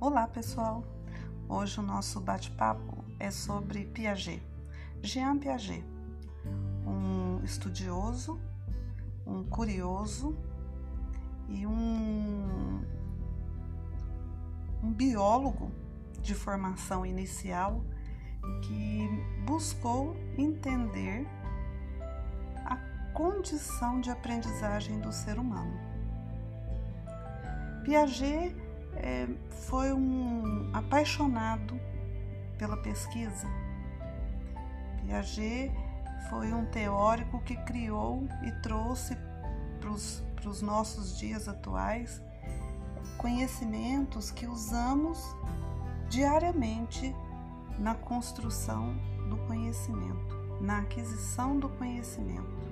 [0.00, 0.84] Olá, pessoal!
[1.48, 4.42] Hoje o nosso bate-papo é sobre Piaget.
[5.02, 5.84] Jean Piaget,
[6.86, 8.40] um estudioso,
[9.26, 10.36] um curioso
[11.48, 12.82] e um,
[14.82, 15.70] um biólogo
[16.22, 17.82] de formação inicial
[18.62, 19.08] que
[19.46, 21.26] buscou entender
[22.64, 22.76] a
[23.12, 25.93] condição de aprendizagem do ser humano.
[27.84, 28.56] Piaget
[28.96, 29.28] é,
[29.68, 31.78] foi um apaixonado
[32.58, 33.46] pela pesquisa.
[35.02, 35.70] Piaget
[36.30, 39.16] foi um teórico que criou e trouxe
[39.78, 42.22] para os nossos dias atuais
[43.18, 45.22] conhecimentos que usamos
[46.08, 47.14] diariamente
[47.78, 48.94] na construção
[49.28, 52.64] do conhecimento, na aquisição do conhecimento.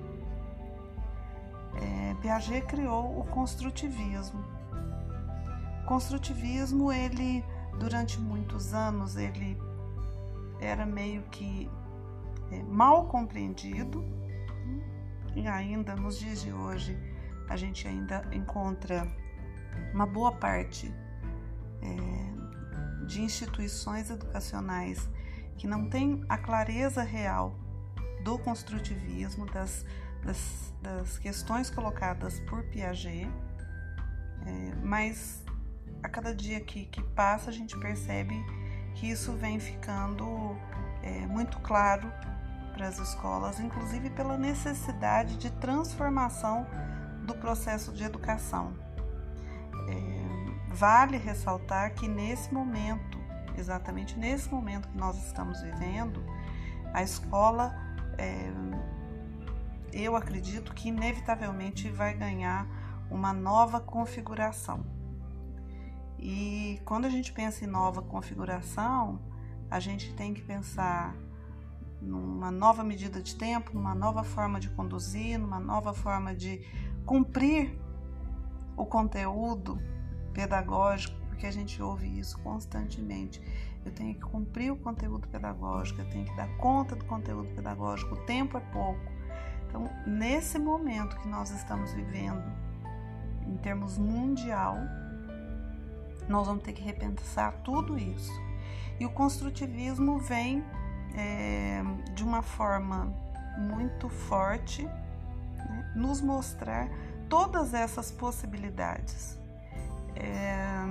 [1.75, 4.43] É, Piaget criou o construtivismo,
[5.85, 7.43] construtivismo, ele
[7.79, 9.57] durante muitos anos ele
[10.59, 11.69] era meio que
[12.51, 14.03] é, mal compreendido.
[15.35, 16.97] E ainda nos dias de hoje
[17.49, 19.07] a gente ainda encontra
[19.93, 20.93] uma boa parte
[21.81, 25.09] é, de instituições educacionais
[25.57, 27.55] que não tem a clareza real
[28.23, 29.85] do construtivismo, das,
[30.23, 33.29] das, das questões colocadas por Piaget,
[34.45, 35.42] é, mas
[36.03, 38.35] a cada dia que, que passa, a gente percebe
[38.95, 40.55] que isso vem ficando
[41.01, 42.11] é, muito claro
[42.73, 46.67] para as escolas, inclusive pela necessidade de transformação
[47.25, 48.73] do processo de educação.
[49.87, 53.17] É, vale ressaltar que nesse momento,
[53.57, 56.23] exatamente nesse momento que nós estamos vivendo,
[56.93, 57.73] a escola,
[58.17, 58.51] é,
[59.93, 62.67] eu acredito que inevitavelmente vai ganhar
[63.09, 64.83] uma nova configuração.
[66.25, 69.19] E quando a gente pensa em nova configuração,
[69.69, 71.13] a gente tem que pensar
[72.01, 76.65] numa nova medida de tempo, numa nova forma de conduzir, numa nova forma de
[77.05, 77.77] cumprir
[78.77, 79.77] o conteúdo
[80.33, 83.41] pedagógico, porque a gente ouve isso constantemente.
[83.83, 88.15] Eu tenho que cumprir o conteúdo pedagógico, eu tenho que dar conta do conteúdo pedagógico,
[88.15, 89.11] o tempo é pouco.
[89.67, 92.49] Então, nesse momento que nós estamos vivendo,
[93.45, 94.77] em termos mundial,
[96.27, 98.31] nós vamos ter que repensar tudo isso.
[98.99, 100.63] E o construtivismo vem
[101.15, 101.81] é,
[102.13, 103.13] de uma forma
[103.57, 106.89] muito forte né, nos mostrar
[107.29, 109.37] todas essas possibilidades.
[110.15, 110.83] É,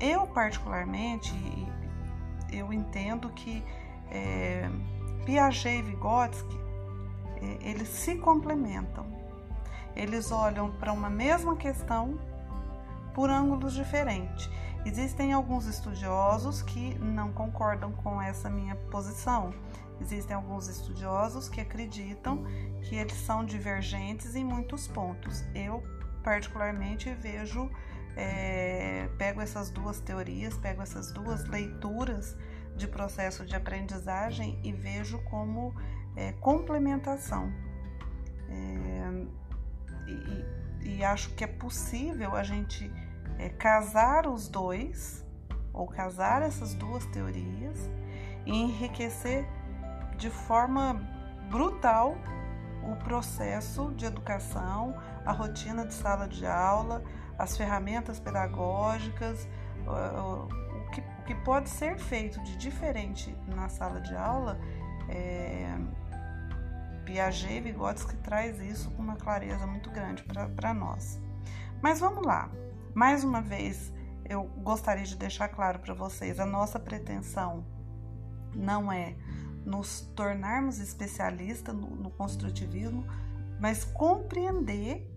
[0.00, 1.32] eu particularmente
[2.52, 3.62] eu entendo que
[4.10, 4.68] é,
[5.24, 6.60] Piaget e Vygotsky
[7.42, 9.06] é, eles se complementam.
[9.94, 12.18] Eles olham para uma mesma questão
[13.14, 14.48] por ângulos diferentes.
[14.86, 19.52] Existem alguns estudiosos que não concordam com essa minha posição.
[20.00, 22.44] Existem alguns estudiosos que acreditam
[22.82, 25.44] que eles são divergentes em muitos pontos.
[25.52, 25.82] Eu,
[26.22, 27.68] particularmente, vejo,
[28.14, 32.36] é, pego essas duas teorias, pego essas duas leituras
[32.76, 35.74] de processo de aprendizagem e vejo como
[36.14, 37.52] é, complementação.
[38.48, 39.26] É,
[40.06, 42.88] e, e acho que é possível a gente
[43.38, 45.24] é, casar os dois,
[45.72, 47.90] ou casar essas duas teorias,
[48.44, 49.46] e enriquecer
[50.16, 50.94] de forma
[51.50, 52.16] brutal
[52.82, 57.02] o processo de educação, a rotina de sala de aula,
[57.38, 59.46] as ferramentas pedagógicas,
[59.86, 64.58] o que, o que pode ser feito de diferente na sala de aula.
[65.08, 65.76] É,
[67.04, 70.24] Piaget e Vygotsky traz isso com uma clareza muito grande
[70.56, 71.20] para nós.
[71.80, 72.50] Mas vamos lá.
[72.96, 73.92] Mais uma vez,
[74.24, 77.62] eu gostaria de deixar claro para vocês: a nossa pretensão
[78.54, 79.14] não é
[79.66, 83.06] nos tornarmos especialistas no, no construtivismo,
[83.60, 85.14] mas compreender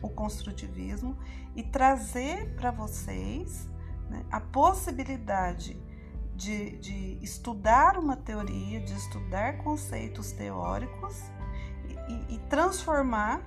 [0.00, 1.18] o construtivismo
[1.56, 3.68] e trazer para vocês
[4.08, 5.82] né, a possibilidade
[6.36, 11.20] de, de, estudar uma teoria, de estudar conceitos teóricos
[12.08, 13.42] e, e, transformar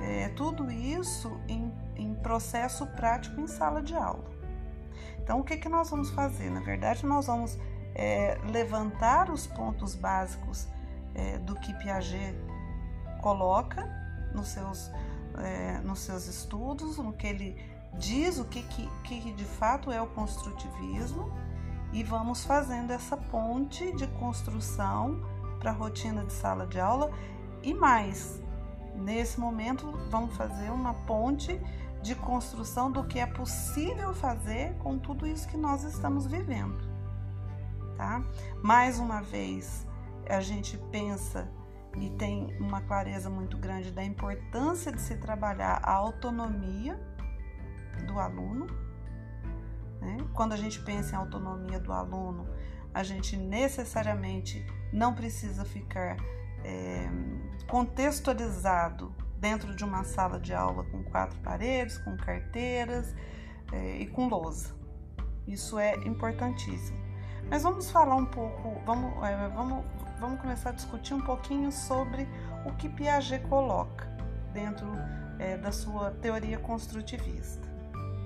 [0.00, 4.24] é, tudo isso em, em, processo prático em sala de aula.
[5.22, 6.50] Então, o que, que nós vamos fazer?
[6.50, 7.58] Na verdade, nós vamos
[7.94, 10.68] é, levantar os pontos básicos
[11.14, 12.36] é, do que Piaget
[13.22, 13.88] coloca
[14.34, 14.90] nos seus,
[15.38, 17.56] é, nos seus estudos, no que ele
[17.94, 21.32] diz, o que, que, que de fato é o construtivismo,
[21.92, 25.22] e vamos fazendo essa ponte de construção
[25.60, 27.10] para a rotina de sala de aula
[27.62, 28.42] e mais,
[28.94, 31.60] Nesse momento, vamos fazer uma ponte
[32.04, 36.86] de construção do que é possível fazer com tudo isso que nós estamos vivendo,
[37.96, 38.22] tá?
[38.62, 39.86] Mais uma vez,
[40.28, 41.50] a gente pensa
[41.96, 47.00] e tem uma clareza muito grande da importância de se trabalhar a autonomia
[48.06, 48.66] do aluno.
[49.98, 50.18] Né?
[50.34, 52.46] Quando a gente pensa em autonomia do aluno,
[52.92, 54.62] a gente necessariamente
[54.92, 56.18] não precisa ficar
[56.62, 57.08] é,
[57.66, 63.14] contextualizado dentro de uma sala de aula com quatro paredes, com carteiras
[63.70, 64.74] é, e com lousa.
[65.46, 66.98] Isso é importantíssimo.
[67.50, 69.84] Mas vamos falar um pouco, vamos, é, vamos,
[70.18, 72.26] vamos começar a discutir um pouquinho sobre
[72.64, 74.06] o que Piaget coloca
[74.54, 74.86] dentro
[75.38, 77.68] é, da sua teoria construtivista.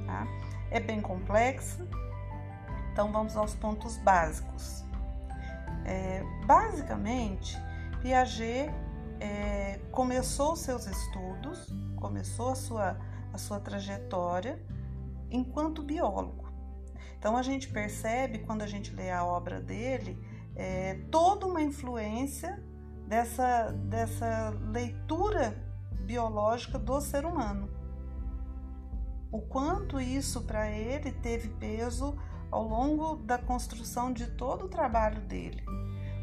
[0.06, 0.24] Tá?
[0.70, 1.84] É bem complexa,
[2.92, 4.84] então vamos aos pontos básicos.
[5.84, 7.60] É, basicamente,
[8.00, 8.72] Piaget
[9.20, 11.66] é, começou seus estudos,
[11.96, 12.98] começou a sua,
[13.32, 14.62] a sua trajetória
[15.30, 16.48] enquanto biólogo.
[17.18, 20.18] Então a gente percebe quando a gente lê a obra dele
[20.54, 22.62] é, toda uma influência
[23.06, 25.56] dessa, dessa leitura
[26.04, 27.68] biológica do ser humano.
[29.30, 32.16] O quanto isso para ele teve peso
[32.50, 35.62] ao longo da construção de todo o trabalho dele.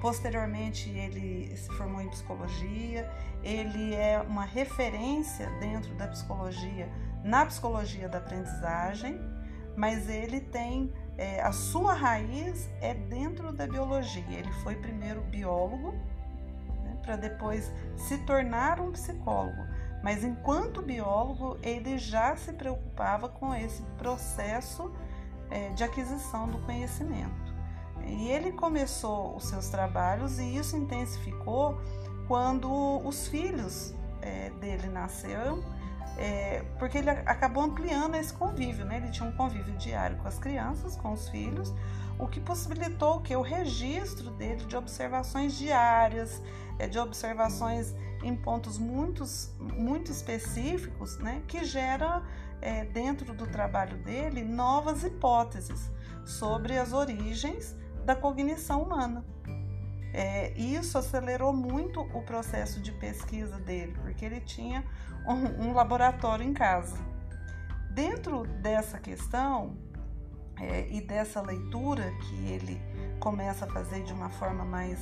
[0.02, 3.10] Posteriormente, ele se formou em psicologia,
[3.44, 6.90] ele é uma referência dentro da psicologia,
[7.24, 9.20] na psicologia da aprendizagem,
[9.76, 14.24] mas ele tem é, a sua raiz é dentro da biologia.
[14.30, 15.94] Ele foi primeiro biólogo,
[16.84, 19.64] né, para depois se tornar um psicólogo.
[20.04, 24.94] Mas enquanto biólogo, ele já se preocupava com esse processo
[25.50, 27.45] é, de aquisição do conhecimento.
[28.04, 31.80] E ele começou os seus trabalhos e isso intensificou
[32.28, 32.72] quando
[33.06, 35.64] os filhos é, dele nasceram,
[36.18, 38.98] é, porque ele acabou ampliando esse convívio, né?
[38.98, 41.74] Ele tinha um convívio diário com as crianças, com os filhos,
[42.18, 46.42] o que possibilitou que o registro dele de observações diárias,
[46.80, 47.94] é, de observações
[48.24, 49.24] em pontos muito,
[49.60, 51.44] muito específicos, né?
[51.48, 52.24] Que gera
[52.62, 55.92] é, dentro do trabalho dele novas hipóteses
[56.26, 57.76] sobre as origens
[58.06, 59.26] da cognição humana.
[60.14, 64.86] É, isso acelerou muito o processo de pesquisa dele, porque ele tinha
[65.28, 66.98] um, um laboratório em casa.
[67.92, 69.78] Dentro dessa questão
[70.58, 72.82] é, e dessa leitura que ele
[73.20, 75.02] começa a fazer de uma forma mais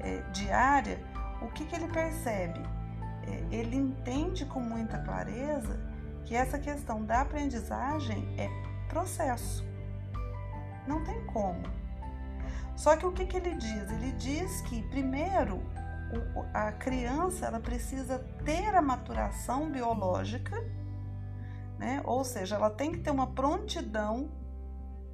[0.00, 0.98] é, diária,
[1.40, 2.60] o que, que ele percebe?
[3.26, 5.80] É, ele entende com muita clareza
[6.24, 8.48] que essa questão da aprendizagem é
[8.88, 9.64] processo.
[10.86, 11.79] Não tem como.
[12.80, 13.90] Só que o que, que ele diz?
[13.90, 15.62] Ele diz que, primeiro,
[16.54, 20.56] a criança ela precisa ter a maturação biológica,
[21.78, 22.00] né?
[22.06, 24.30] ou seja, ela tem que ter uma prontidão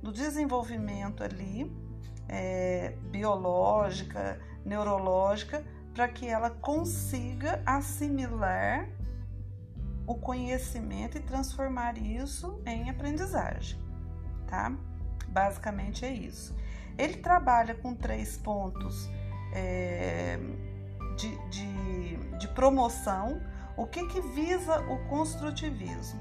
[0.01, 1.69] do desenvolvimento ali,
[2.29, 8.89] é, biológica, neurológica, para que ela consiga assimilar
[10.07, 13.77] o conhecimento e transformar isso em aprendizagem,
[14.47, 14.73] tá?
[15.27, 16.55] Basicamente é isso.
[16.99, 19.09] Ele trabalha com três pontos
[19.53, 20.39] é,
[21.17, 23.41] de, de, de, promoção.
[23.77, 26.21] O que, que visa o construtivismo?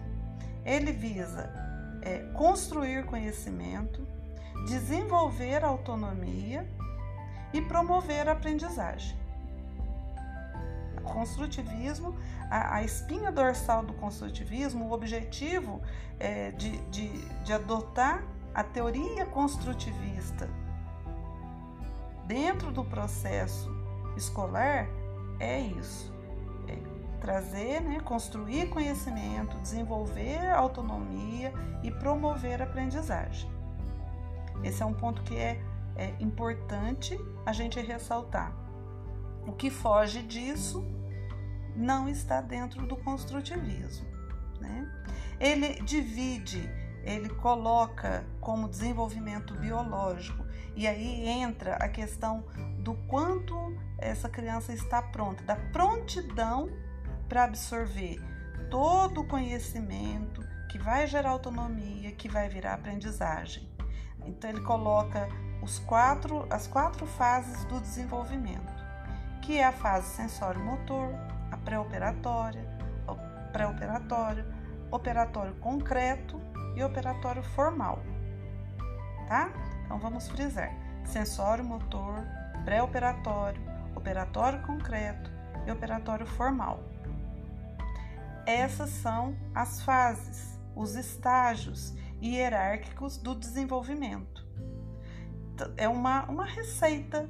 [0.65, 1.49] Ele visa
[2.01, 4.05] é, construir conhecimento,
[4.67, 6.67] desenvolver autonomia
[7.53, 9.17] e promover a aprendizagem.
[10.97, 12.15] O construtivismo,
[12.49, 15.81] a, a, espinha dorsal do construtivismo, o objetivo
[16.19, 17.09] é de, de,
[17.43, 18.23] de adotar
[18.53, 20.49] a teoria construtivista
[22.25, 23.73] dentro do processo
[24.15, 24.87] escolar
[25.39, 26.13] é isso.
[26.67, 26.77] É
[27.19, 31.53] trazer, né, construir conhecimento, desenvolver autonomia
[31.83, 33.49] e promover aprendizagem.
[34.63, 35.61] Esse é um ponto que é,
[35.95, 38.53] é importante a gente ressaltar.
[39.45, 40.85] O que foge disso
[41.75, 44.07] não está dentro do construtivismo.
[44.59, 44.89] Né?
[45.39, 46.69] Ele divide
[47.05, 50.43] ele coloca como desenvolvimento biológico
[50.75, 52.43] e aí entra a questão
[52.79, 53.55] do quanto
[53.97, 56.69] essa criança está pronta, da prontidão
[57.29, 58.19] para absorver
[58.69, 63.69] todo o conhecimento que vai gerar autonomia, que vai virar aprendizagem.
[64.25, 65.29] Então ele coloca
[65.61, 68.73] os quatro, as quatro fases do desenvolvimento,
[69.41, 71.13] que é a fase sensório-motor,
[71.51, 72.65] a pré-operatória,
[73.53, 74.45] pré-operatório,
[74.91, 76.41] operatório concreto
[76.75, 77.99] e operatório formal,
[79.27, 79.51] tá?
[79.85, 80.71] Então vamos frisar:
[81.05, 82.23] sensório motor,
[82.63, 83.61] pré-operatório,
[83.95, 85.31] operatório concreto
[85.65, 86.83] e operatório formal.
[88.45, 94.45] Essas são as fases os estágios hierárquicos do desenvolvimento.
[95.77, 97.29] É uma, uma receita,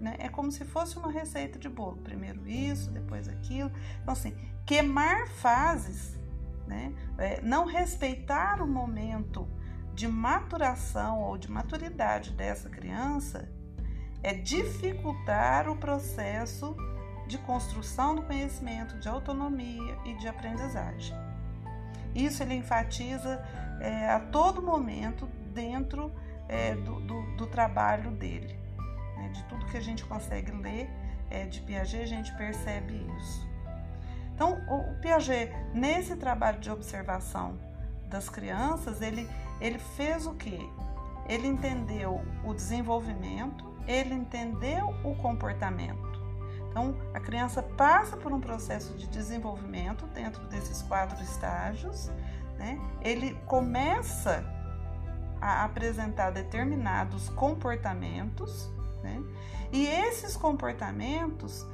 [0.00, 0.16] né?
[0.18, 1.98] É como se fosse uma receita de bolo.
[1.98, 3.70] Primeiro isso, depois aquilo.
[4.02, 6.18] Então, assim, queimar fases,
[6.66, 6.92] né?
[7.18, 9.48] É, não respeitar o momento
[9.94, 13.48] de maturação ou de maturidade dessa criança
[14.22, 16.76] é dificultar o processo
[17.26, 21.16] de construção do conhecimento, de autonomia e de aprendizagem.
[22.14, 23.44] Isso ele enfatiza
[23.80, 26.12] é, a todo momento dentro
[26.48, 28.58] é, do, do, do, trabalho dele.
[29.16, 29.28] Né?
[29.28, 30.88] De tudo que a gente consegue ler
[31.30, 33.53] é, de Piaget, a gente percebe isso.
[34.34, 37.56] Então, o, Piaget, nesse trabalho de observação
[38.08, 39.28] das crianças, ele,
[39.60, 40.58] ele fez o quê?
[41.28, 46.22] Ele entendeu o desenvolvimento, ele entendeu o comportamento.
[46.68, 52.10] Então, a criança passa por um processo de desenvolvimento dentro desses quatro estágios,
[52.58, 52.80] né?
[53.00, 54.44] Ele começa
[55.40, 58.68] a apresentar determinados comportamentos,
[59.04, 59.22] né?
[59.72, 61.64] E esses comportamentos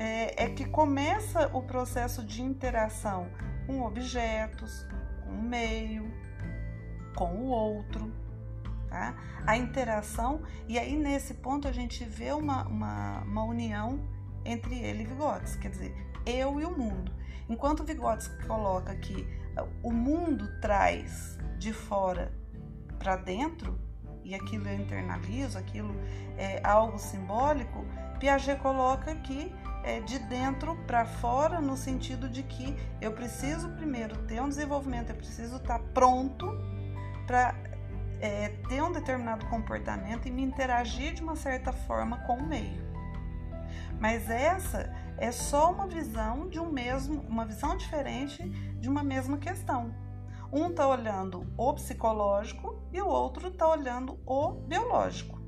[0.00, 3.28] é, é que começa o processo de interação
[3.66, 4.86] com objetos,
[5.22, 6.10] com o meio,
[7.14, 8.10] com o outro,
[8.88, 9.14] tá?
[9.46, 14.00] A interação, e aí nesse ponto a gente vê uma, uma, uma união
[14.42, 17.12] entre ele e Vygotsky, quer dizer, eu e o mundo.
[17.46, 19.28] Enquanto Vygotsky coloca que
[19.82, 22.32] o mundo traz de fora
[22.98, 23.78] para dentro,
[24.24, 25.94] e aquilo eu internalizo, aquilo
[26.38, 27.84] é algo simbólico,
[28.18, 34.16] Piaget coloca que é de dentro para fora, no sentido de que eu preciso primeiro
[34.24, 36.46] ter um desenvolvimento, eu preciso estar tá pronto
[37.26, 37.54] para
[38.20, 42.90] é, ter um determinado comportamento e me interagir de uma certa forma com o meio.
[43.98, 48.42] Mas essa é só uma visão de um mesmo, uma visão diferente
[48.80, 49.94] de uma mesma questão.
[50.52, 55.38] Um está olhando o psicológico e o outro está olhando o biológico.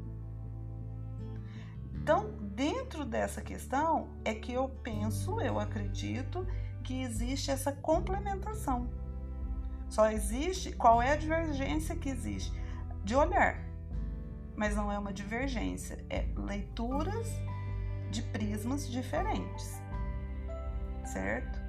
[1.95, 6.47] Então, dentro dessa questão é que eu penso, eu acredito
[6.85, 8.89] que existe essa complementação.
[9.89, 12.53] Só existe qual é a divergência que existe
[13.05, 13.59] de olhar,
[14.57, 17.27] mas não é uma divergência, é leituras
[18.11, 19.81] de prismas diferentes,
[21.05, 21.61] certo?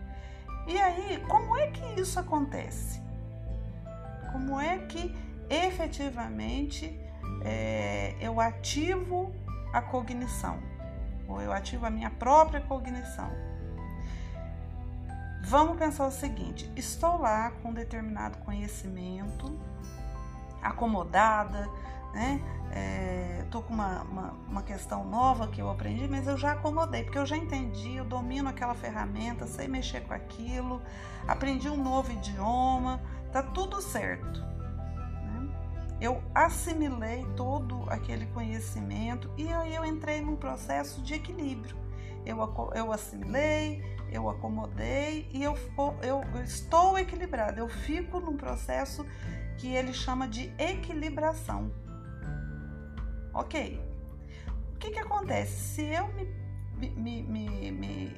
[0.68, 3.02] E aí, como é que isso acontece?
[4.32, 5.14] Como é que
[5.50, 7.00] efetivamente
[7.44, 9.34] é, eu ativo
[9.74, 10.73] a cognição?
[11.34, 13.32] Ou eu ativo a minha própria cognição?
[15.42, 19.60] Vamos pensar o seguinte: estou lá com um determinado conhecimento,
[20.62, 21.68] acomodada,
[22.14, 22.40] né?
[22.72, 27.04] É, tô com uma, uma, uma, questão nova que eu aprendi, mas eu já acomodei,
[27.04, 30.82] porque eu já entendi, eu domino aquela ferramenta, sei mexer com aquilo,
[31.28, 33.00] aprendi um novo idioma,
[33.32, 34.53] tá tudo certo.
[36.04, 41.78] Eu assimilei todo aquele conhecimento e aí eu entrei num processo de equilíbrio.
[42.26, 42.38] Eu,
[42.76, 43.82] eu assimilei,
[44.12, 45.58] eu acomodei e eu,
[46.02, 49.06] eu, eu estou equilibrada, eu fico num processo
[49.58, 51.72] que ele chama de equilibração.
[53.34, 53.82] Ok.
[54.76, 55.54] O que, que acontece?
[55.54, 58.18] Se eu me, me, me, me,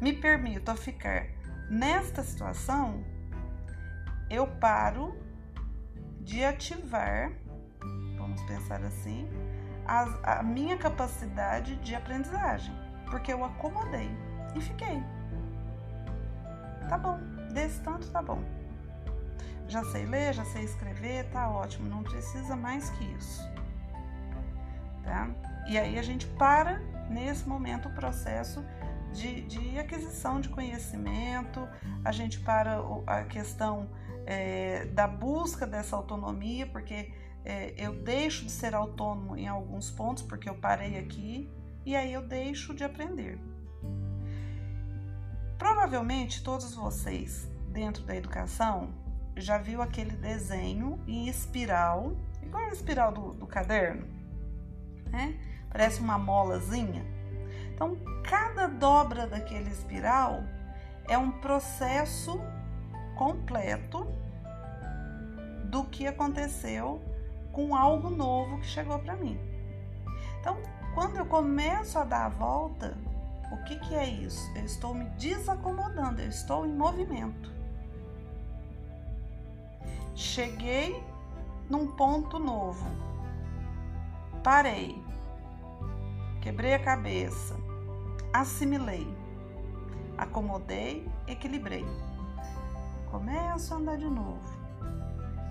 [0.00, 1.26] me permito a ficar
[1.68, 3.02] nesta situação,
[4.30, 4.46] eu
[6.22, 7.32] de ativar,
[8.16, 9.28] vamos pensar assim,
[9.86, 12.74] a, a minha capacidade de aprendizagem,
[13.10, 14.10] porque eu acomodei
[14.54, 15.02] e fiquei.
[16.88, 17.18] Tá bom,
[17.52, 18.42] desse tanto tá bom.
[19.68, 23.52] Já sei ler, já sei escrever, tá ótimo, não precisa mais que isso
[25.02, 25.28] tá?
[25.66, 28.64] E aí a gente para nesse momento o processo
[29.12, 31.68] de, de aquisição de conhecimento,
[32.04, 33.88] a gente para a questão
[34.26, 37.12] é, da busca dessa autonomia, porque
[37.44, 41.50] é, eu deixo de ser autônomo em alguns pontos, porque eu parei aqui,
[41.84, 43.38] e aí eu deixo de aprender.
[45.58, 48.94] Provavelmente todos vocês, dentro da educação,
[49.36, 54.06] já viu aquele desenho em espiral, igual a espiral do, do caderno,
[55.10, 55.38] né?
[55.70, 57.04] Parece uma molazinha.
[57.74, 60.44] Então, cada dobra daquele espiral
[61.08, 62.40] é um processo
[63.22, 64.04] completo
[65.66, 67.00] do que aconteceu
[67.52, 69.38] com algo novo que chegou para mim.
[70.40, 70.58] Então,
[70.92, 72.98] quando eu começo a dar a volta,
[73.52, 74.50] o que, que é isso?
[74.56, 77.52] Eu estou me desacomodando, eu estou em movimento.
[80.16, 81.00] Cheguei
[81.70, 82.84] num ponto novo,
[84.42, 85.00] Parei.
[86.40, 87.54] Quebrei a cabeça.
[88.32, 89.06] Assimilei.
[90.18, 91.86] Acomodei, equilibrei.
[93.12, 94.40] Começo a andar de novo.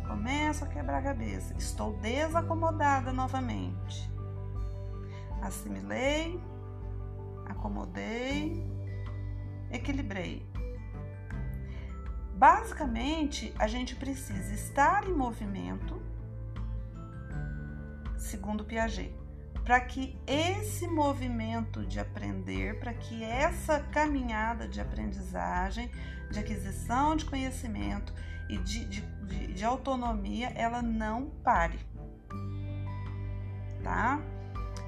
[0.08, 1.54] Começo a quebrar a cabeça.
[1.54, 4.12] Estou desacomodada novamente.
[5.44, 6.42] Assimilei,
[7.46, 8.66] acomodei,
[9.70, 10.44] equilibrei.
[12.34, 16.02] Basicamente, a gente precisa estar em movimento,
[18.18, 19.16] segundo Piaget,
[19.64, 25.92] para que esse movimento de aprender, para que essa caminhada de aprendizagem,
[26.30, 28.14] de aquisição de conhecimento
[28.50, 31.80] e de, de, de, de autonomia, ela não pare.
[33.84, 34.20] Tá?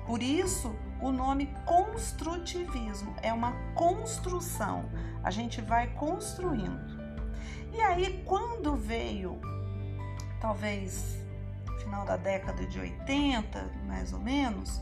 [0.05, 4.89] Por isso, o nome construtivismo é uma construção.
[5.23, 7.01] A gente vai construindo.
[7.73, 9.39] E aí, quando veio,
[10.39, 11.22] talvez
[11.83, 14.81] final da década de 80, mais ou menos,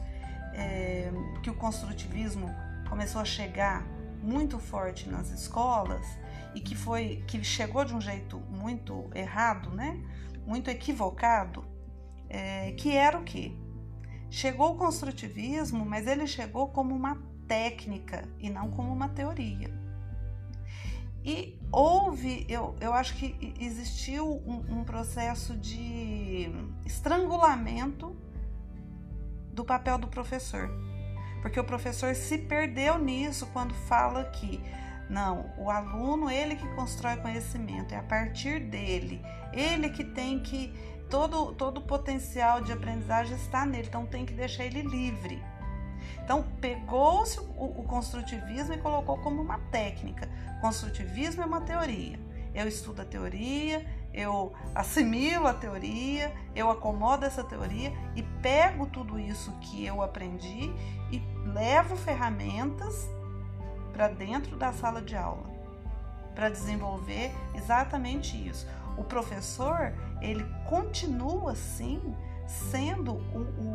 [0.53, 2.47] é, que o construtivismo
[2.87, 3.85] começou a chegar
[4.21, 6.05] muito forte nas escolas
[6.53, 9.99] e que foi que chegou de um jeito muito errado, né?
[10.45, 11.65] Muito equivocado,
[12.29, 13.57] é, que era o que?
[14.29, 17.17] Chegou o construtivismo, mas ele chegou como uma
[17.47, 19.80] técnica e não como uma teoria.
[21.23, 26.49] E houve, eu, eu acho que existiu um, um processo de
[26.85, 28.15] estrangulamento
[29.53, 30.69] do papel do professor.
[31.41, 34.59] Porque o professor se perdeu nisso quando fala que
[35.09, 40.73] não, o aluno, ele que constrói conhecimento, é a partir dele, ele que tem que
[41.09, 45.43] todo todo o potencial de aprendizagem está nele, então tem que deixar ele livre.
[46.23, 50.29] Então, pegou-se o, o construtivismo e colocou como uma técnica.
[50.61, 52.19] Construtivismo é uma teoria.
[52.53, 59.17] Eu estudo a teoria, eu assimilo a teoria, eu acomodo essa teoria e pego tudo
[59.17, 60.71] isso que eu aprendi
[61.11, 63.09] e levo ferramentas
[63.93, 65.51] para dentro da sala de aula
[66.35, 68.67] para desenvolver exatamente isso.
[68.97, 72.01] O professor ele continua sim
[72.47, 73.70] sendo o, o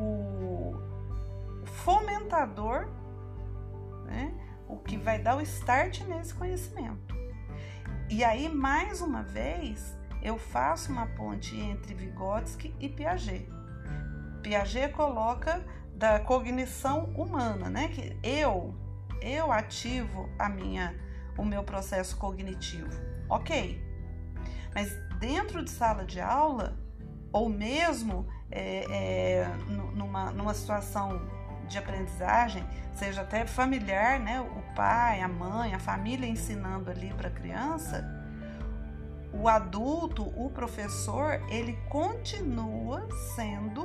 [1.87, 2.89] fomentador,
[4.07, 4.35] né?
[4.67, 7.15] o que vai dar o start nesse conhecimento.
[8.11, 13.49] E aí, mais uma vez, eu faço uma ponte entre Vygotsky e Piaget.
[14.43, 17.87] Piaget coloca da cognição humana, né?
[17.87, 18.75] Que eu,
[19.23, 20.93] eu ativo a minha,
[21.39, 22.91] o meu processo cognitivo.
[23.29, 23.81] Ok,
[24.75, 26.77] mas dentro de sala de aula,
[27.33, 29.49] ou mesmo é, é,
[29.95, 31.36] numa, numa situação
[31.69, 34.41] de aprendizagem, seja até familiar, né?
[34.41, 38.05] O pai, a mãe, a família ensinando ali para a criança,
[39.33, 43.85] o adulto, o professor, ele continua sendo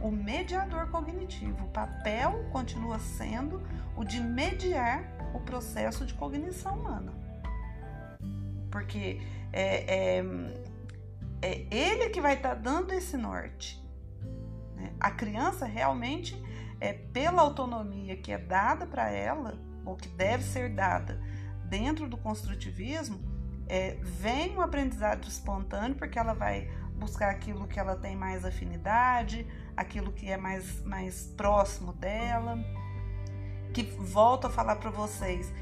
[0.00, 1.64] o mediador cognitivo.
[1.64, 3.62] O papel continua sendo
[3.96, 7.12] o de mediar o processo de cognição humana.
[8.70, 9.20] Porque
[9.52, 10.24] é, é,
[11.42, 13.82] é ele que vai estar tá dando esse norte.
[14.76, 14.92] Né?
[15.00, 16.40] A criança realmente
[16.80, 21.20] é pela autonomia que é dada para ela, ou que deve ser dada
[21.64, 23.20] dentro do construtivismo,
[23.68, 29.46] é, vem um aprendizado espontâneo, porque ela vai buscar aquilo que ela tem mais afinidade,
[29.76, 32.58] aquilo que é mais, mais próximo dela.
[33.72, 35.52] Que volto a falar para vocês: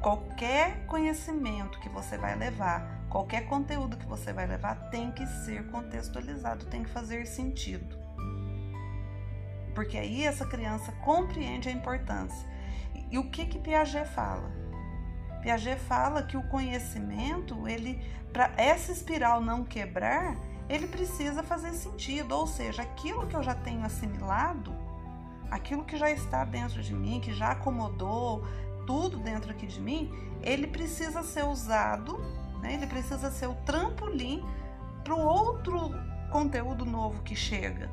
[0.00, 5.70] qualquer conhecimento que você vai levar, qualquer conteúdo que você vai levar, tem que ser
[5.70, 8.07] contextualizado, tem que fazer sentido
[9.78, 12.48] porque aí essa criança compreende a importância.
[13.12, 14.50] E, o que que Piaget fala?
[15.40, 20.36] Piaget fala que o conhecimento, ele para essa espiral não quebrar,
[20.68, 24.74] ele precisa fazer sentido, ou seja, aquilo que eu já tenho assimilado,
[25.48, 28.44] aquilo que já está dentro de mim, que já acomodou
[28.84, 30.12] tudo dentro aqui de mim,
[30.42, 32.18] ele precisa ser usado,
[32.60, 32.74] né?
[32.74, 34.44] ele precisa ser o trampolim
[35.04, 35.92] para o outro
[36.32, 37.88] conteúdo novo que chega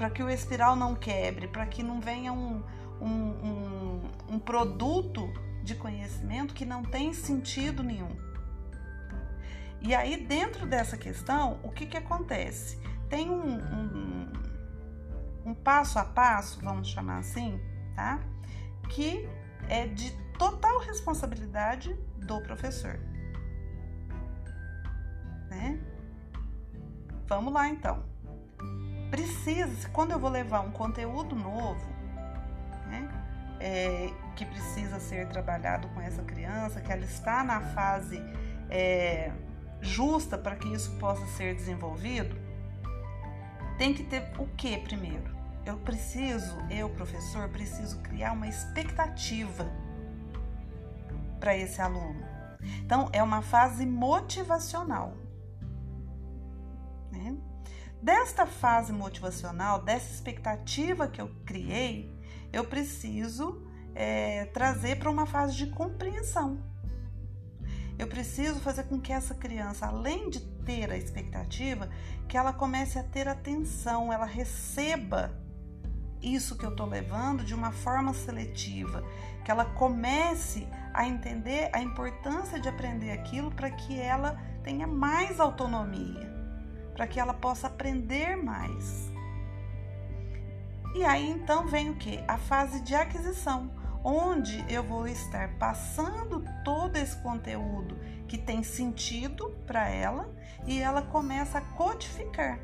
[0.00, 2.64] para que o espiral não quebre, para que não venha um,
[3.02, 5.30] um, um, um, produto
[5.62, 8.16] de conhecimento que não tem sentido nenhum.
[9.78, 12.78] E aí, dentro dessa questão, o que, que acontece?
[13.10, 14.32] Tem um, um,
[15.44, 17.60] um passo a passo, vamos chamar assim,
[17.94, 18.20] tá?
[18.88, 19.28] Que
[19.68, 22.98] é de total responsabilidade do professor.
[25.50, 25.78] Né?
[27.26, 28.09] Vamos lá então
[29.10, 31.84] precisa, quando eu vou levar um conteúdo novo,
[32.86, 33.08] né,
[33.58, 38.22] é, que precisa ser trabalhado com essa criança, que ela está na fase
[38.70, 39.32] é,
[39.80, 42.36] justa para que isso possa ser desenvolvido,
[43.76, 45.38] tem que ter o que primeiro?
[45.64, 49.70] Eu preciso, eu, professor, preciso criar uma expectativa
[51.38, 52.22] para esse aluno.
[52.84, 55.14] Então, é uma fase motivacional.
[58.02, 62.10] Desta fase motivacional, dessa expectativa que eu criei,
[62.52, 63.62] eu preciso
[63.94, 66.58] é, trazer para uma fase de compreensão.
[67.98, 71.90] Eu preciso fazer com que essa criança, além de ter a expectativa,
[72.26, 75.38] que ela comece a ter atenção, ela receba
[76.22, 79.04] isso que eu estou levando de uma forma seletiva,
[79.44, 85.38] que ela comece a entender a importância de aprender aquilo para que ela tenha mais
[85.38, 86.29] autonomia,
[87.00, 89.10] para que ela possa aprender mais.
[90.94, 92.22] E aí então vem o que?
[92.28, 93.70] A fase de aquisição,
[94.04, 97.96] onde eu vou estar passando todo esse conteúdo
[98.28, 100.30] que tem sentido para ela
[100.66, 102.60] e ela começa a codificar.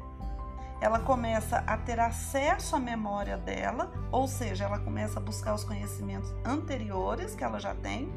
[0.83, 5.64] Ela começa a ter acesso à memória dela, ou seja, ela começa a buscar os
[5.64, 8.12] conhecimentos anteriores que ela já tem,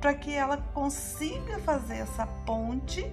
[0.00, 3.12] para que ela consiga fazer essa ponte,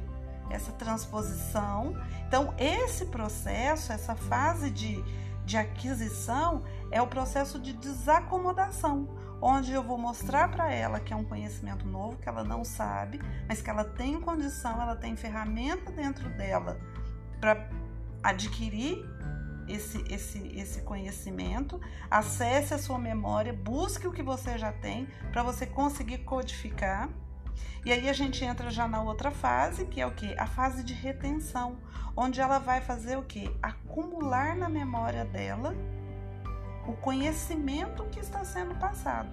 [0.52, 1.96] essa transposição.
[2.28, 5.04] Então, esse processo, essa fase de,
[5.46, 9.08] de aquisição, é o processo de desacomodação
[9.42, 13.20] onde eu vou mostrar para ela que é um conhecimento novo, que ela não sabe,
[13.48, 16.80] mas que ela tem condição, ela tem ferramenta dentro dela
[17.40, 17.68] para
[18.22, 19.04] adquirir
[19.68, 25.42] esse, esse, esse conhecimento, acesse a sua memória, busque o que você já tem para
[25.42, 27.10] você conseguir codificar.
[27.86, 30.38] E aí a gente entra já na outra fase, que é o que?
[30.38, 31.78] A fase de retenção,
[32.16, 33.52] onde ela vai fazer o que?
[33.62, 35.76] Acumular na memória dela
[36.88, 39.30] o conhecimento que está sendo passado.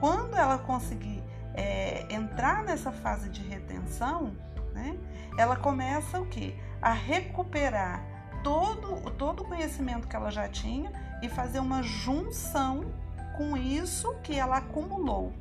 [0.00, 1.22] Quando ela conseguir
[1.54, 4.32] é, entrar nessa fase de retenção,
[4.72, 4.98] né,
[5.38, 6.54] ela começa o que?
[6.80, 8.02] A recuperar
[8.42, 12.92] todo, todo o conhecimento que ela já tinha e fazer uma junção
[13.36, 15.32] com isso que ela acumulou.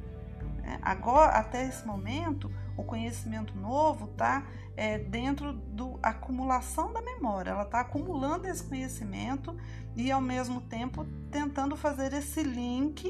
[0.61, 0.79] Né.
[0.81, 4.45] Agora, até esse momento, o conhecimento novo está
[4.75, 7.51] é, dentro da acumulação da memória.
[7.51, 9.55] Ela está acumulando esse conhecimento
[9.95, 13.09] e, ao mesmo tempo, tentando fazer esse link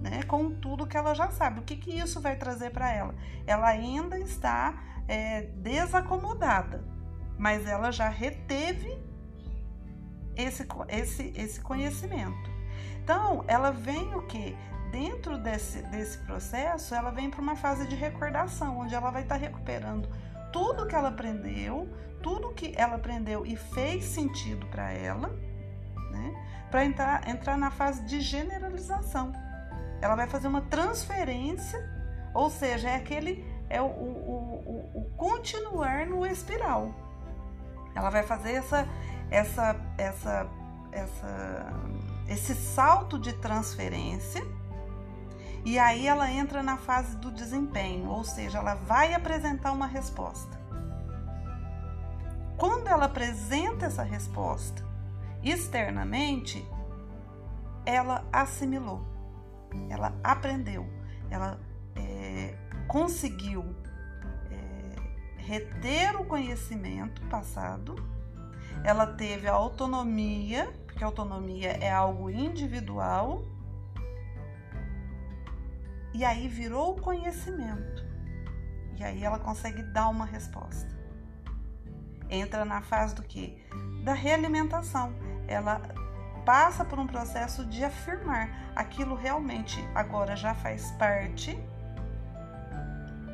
[0.00, 1.60] né, com tudo que ela já sabe.
[1.60, 3.14] O que, que isso vai trazer para ela?
[3.46, 4.74] Ela ainda está
[5.08, 6.84] é, desacomodada,
[7.38, 8.98] mas ela já reteve
[10.36, 12.50] esse, esse, esse conhecimento.
[13.02, 14.56] Então, ela vem o que?
[14.92, 19.36] Dentro desse, desse processo, ela vem para uma fase de recordação, onde ela vai estar
[19.36, 20.08] tá recuperando
[20.52, 21.88] tudo que ela aprendeu,
[22.22, 25.28] tudo que ela aprendeu e fez sentido para ela,
[26.10, 26.66] né?
[26.70, 29.32] Para entrar, entrar na fase de generalização.
[30.00, 31.80] Ela vai fazer uma transferência,
[32.34, 36.94] ou seja, é aquele é o, o, o, o continuar no espiral.
[37.94, 38.86] Ela vai fazer essa,
[39.30, 40.50] essa, essa,
[40.92, 41.72] essa,
[42.28, 44.42] esse salto de transferência
[45.64, 50.60] e aí ela entra na fase do desempenho, ou seja, ela vai apresentar uma resposta.
[52.56, 54.84] Quando ela apresenta essa resposta
[55.42, 56.66] externamente,
[57.86, 59.04] ela assimilou,
[59.88, 60.86] ela aprendeu,
[61.30, 61.58] ela
[61.94, 62.56] é,
[62.88, 63.64] conseguiu
[64.50, 64.96] é,
[65.38, 67.94] reter o conhecimento passado,
[68.84, 73.44] ela teve a autonomia, porque autonomia é algo individual
[76.14, 78.04] e aí virou conhecimento.
[78.98, 80.90] E aí ela consegue dar uma resposta.
[82.28, 83.58] Entra na fase do que?
[84.04, 85.14] Da realimentação.
[85.46, 85.80] Ela
[86.44, 91.56] passa por um processo de afirmar aquilo realmente agora já faz parte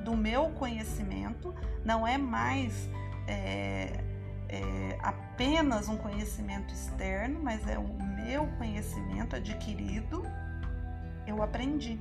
[0.04, 2.88] do meu conhecimento, não é mais
[3.26, 4.02] é,
[4.48, 7.86] é, apenas um conhecimento externo, mas é o
[8.24, 10.22] meu conhecimento adquirido.
[11.26, 12.00] Eu aprendi.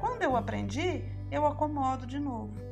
[0.00, 2.70] Quando eu aprendi, eu acomodo de novo.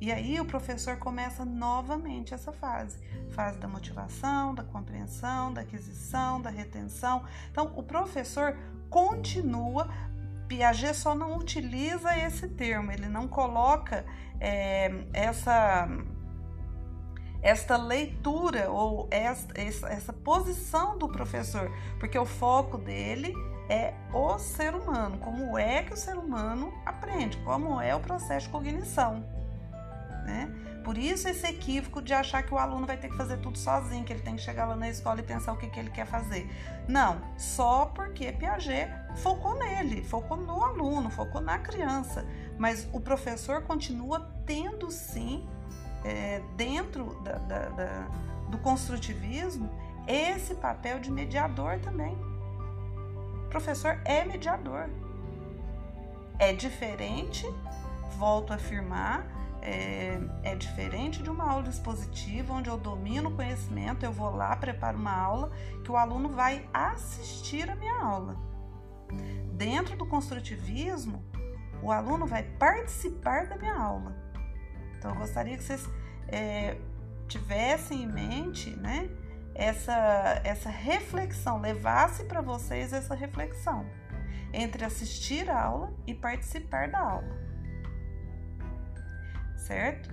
[0.00, 2.98] E aí o professor começa novamente essa fase,
[3.32, 7.22] fase da motivação, da compreensão, da aquisição, da retenção.
[7.50, 8.56] Então o professor
[8.88, 9.88] continua.
[10.48, 14.04] Piaget só não utiliza esse termo, ele não coloca
[14.40, 15.86] é, essa
[17.42, 23.34] esta leitura ou esta, essa, essa posição do professor, porque o foco dele
[23.70, 28.46] é o ser humano, como é que o ser humano aprende, como é o processo
[28.46, 29.24] de cognição.
[30.24, 30.52] Né?
[30.84, 34.04] Por isso esse equívoco de achar que o aluno vai ter que fazer tudo sozinho,
[34.04, 36.04] que ele tem que chegar lá na escola e pensar o que, que ele quer
[36.04, 36.50] fazer.
[36.88, 42.26] Não, só porque Piaget focou nele, focou no aluno, focou na criança.
[42.58, 45.48] Mas o professor continua tendo sim,
[46.04, 48.08] é, dentro da, da, da,
[48.48, 49.70] do construtivismo,
[50.08, 52.29] esse papel de mediador também
[53.50, 54.88] professor é mediador.
[56.38, 57.44] É diferente,
[58.16, 59.26] volto a afirmar,
[59.60, 64.56] é, é, diferente de uma aula expositiva, onde eu domino o conhecimento, eu vou lá,
[64.56, 65.50] preparo uma aula,
[65.84, 68.36] que o aluno vai assistir a minha aula.
[69.52, 71.22] Dentro do construtivismo,
[71.82, 74.16] o aluno vai participar da minha aula.
[74.96, 75.86] Então, eu gostaria que vocês
[76.28, 76.78] é,
[77.28, 79.10] tivessem em mente, né,
[79.60, 83.84] essa, essa reflexão, levasse para vocês essa reflexão
[84.54, 87.38] entre assistir a aula e participar da aula.
[89.58, 90.08] Certo?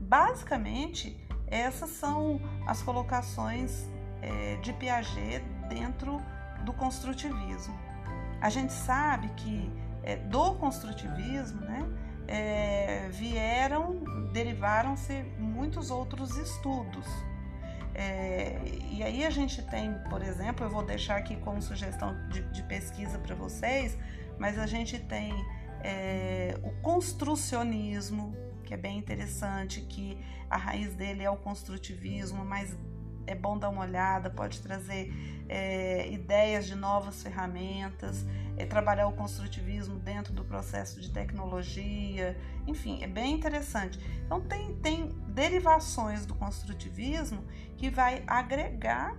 [0.00, 3.84] Basicamente, essas são as colocações
[4.22, 6.18] é, de Piaget dentro
[6.64, 7.78] do construtivismo.
[8.40, 9.70] A gente sabe que
[10.02, 11.86] é, do construtivismo, né,
[12.26, 17.06] é, vieram, derivaram-se muitos outros estudos.
[17.98, 18.60] É,
[18.92, 22.62] e aí a gente tem, por exemplo, eu vou deixar aqui como sugestão de, de
[22.64, 23.96] pesquisa para vocês,
[24.38, 25.32] mas a gente tem
[25.82, 30.18] é, o construcionismo, que é bem interessante, que
[30.50, 32.76] a raiz dele é o construtivismo, mas
[33.26, 35.12] é bom dar uma olhada, pode trazer
[35.48, 38.24] é, ideias de novas ferramentas,
[38.56, 42.36] é, trabalhar o construtivismo dentro do processo de tecnologia,
[42.66, 43.98] enfim, é bem interessante.
[44.24, 47.44] Então tem, tem derivações do construtivismo
[47.76, 49.16] que vai agregar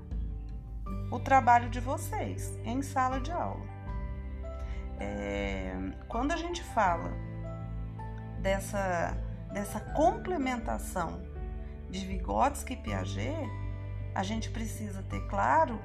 [1.12, 3.66] o trabalho de vocês em sala de aula.
[5.00, 5.74] É,
[6.08, 7.12] quando a gente fala
[8.42, 9.16] dessa,
[9.54, 11.22] dessa complementação
[11.90, 13.67] de Vygotsky e Piaget,
[14.18, 15.80] a gente precisa ter claro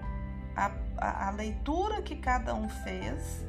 [0.57, 3.45] a, a, a leitura que cada um fez,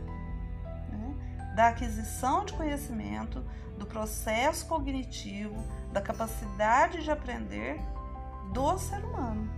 [0.89, 3.41] né, da aquisição de conhecimento,
[3.77, 5.55] do processo cognitivo,
[5.93, 7.79] da capacidade de aprender
[8.51, 9.49] do ser humano.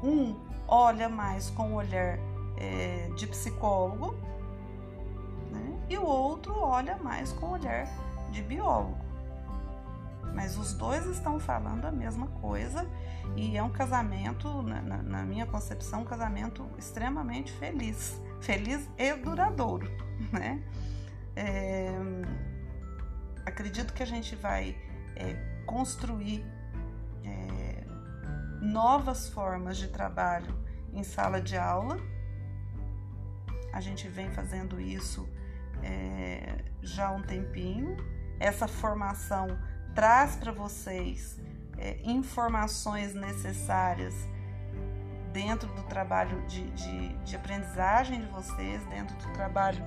[0.00, 0.38] Um
[0.68, 2.16] olha mais com o olhar
[2.56, 4.14] é, de psicólogo
[5.50, 7.88] né, e o outro olha mais com o olhar
[8.30, 9.04] de biólogo
[10.34, 12.86] mas os dois estão falando a mesma coisa
[13.36, 19.14] e é um casamento, na, na, na minha concepção, um casamento extremamente feliz, feliz e
[19.14, 19.88] duradouro,
[20.32, 20.62] né?
[21.36, 21.88] É,
[23.46, 24.76] acredito que a gente vai
[25.16, 25.34] é,
[25.66, 26.44] construir
[27.24, 27.84] é,
[28.60, 30.54] novas formas de trabalho
[30.92, 31.96] em sala de aula.
[33.72, 35.28] A gente vem fazendo isso
[35.82, 37.96] é, já há um tempinho.
[38.38, 39.58] Essa formação
[39.94, 41.38] traz para vocês
[41.78, 44.14] é, informações necessárias
[45.32, 49.84] dentro do trabalho de, de, de, aprendizagem de vocês, dentro do trabalho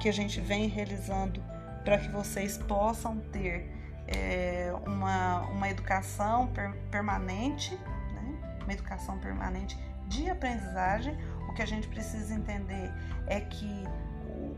[0.00, 1.42] que a gente vem realizando
[1.84, 3.70] para que vocês possam ter
[4.08, 7.74] é, uma, uma educação per, permanente,
[8.14, 8.58] né?
[8.62, 11.16] uma educação permanente de aprendizagem.
[11.48, 12.90] O que a gente precisa entender
[13.26, 13.84] é que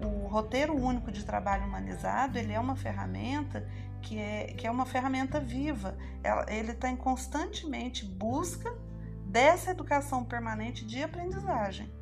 [0.05, 3.67] o, roteiro único de trabalho humanizado ele é uma ferramenta
[4.03, 5.97] que é, que é uma ferramenta viva.
[6.23, 8.73] Ela, ele está em constantemente busca
[9.25, 11.93] dessa educação permanente de aprendizagem.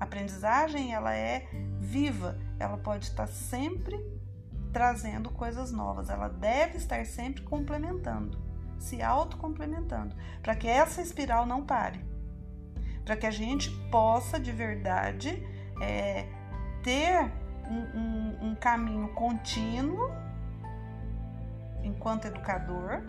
[0.00, 3.96] A aprendizagem ela é viva, ela pode estar sempre
[4.72, 8.38] trazendo coisas novas, ela deve estar sempre complementando,
[8.78, 12.04] se autocomplementando, para que essa espiral não pare,
[13.04, 15.46] para que a gente possa de verdade
[15.80, 16.26] é,
[16.82, 17.30] ter
[17.68, 20.10] um, um, um caminho contínuo
[21.82, 23.02] enquanto educador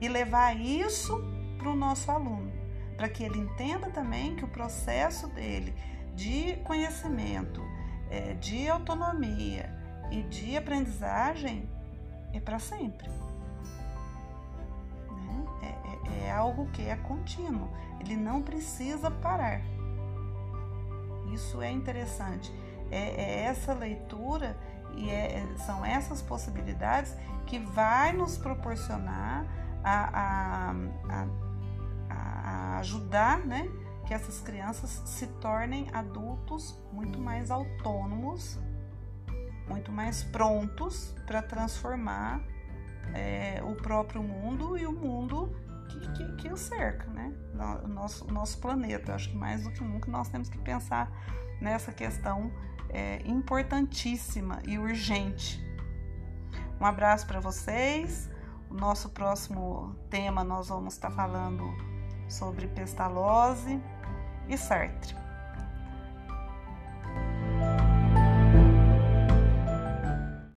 [0.00, 1.22] e levar isso
[1.58, 2.52] para o nosso aluno,
[2.96, 5.74] para que ele entenda também que o processo dele
[6.14, 7.62] de conhecimento,
[8.10, 9.70] é, de autonomia
[10.10, 11.68] e de aprendizagem
[12.32, 13.08] é para sempre.
[15.08, 15.44] Né?
[15.62, 17.68] É, é, é algo que é contínuo,
[18.00, 19.60] ele não precisa parar.
[21.34, 22.52] Isso é interessante.
[22.90, 24.56] É, é essa leitura
[24.96, 27.16] e é, são essas possibilidades
[27.46, 29.44] que vai nos proporcionar
[29.82, 30.74] a, a,
[31.10, 31.26] a,
[32.08, 33.68] a ajudar, né?
[34.06, 38.58] Que essas crianças se tornem adultos muito mais autônomos,
[39.68, 42.40] muito mais prontos para transformar
[43.14, 45.54] é, o próprio mundo e o mundo
[45.88, 47.32] que, que, que o cerca, né?
[47.84, 49.14] O nosso, nosso planeta.
[49.14, 51.10] Acho que mais do que nunca nós temos que pensar
[51.60, 52.50] nessa questão
[52.88, 55.62] é, importantíssima e urgente.
[56.80, 58.30] Um abraço para vocês.
[58.70, 61.64] O nosso próximo tema nós vamos estar falando
[62.28, 63.80] sobre pestalose
[64.48, 65.23] e Sartre.